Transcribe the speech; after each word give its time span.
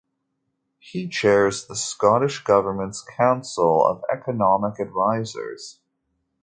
He 0.79 1.07
chairs 1.07 1.67
the 1.67 1.75
Scottish 1.75 2.43
government's 2.43 3.03
Council 3.03 3.85
of 3.85 4.03
Economic 4.11 4.79
Advisers. 4.79 5.79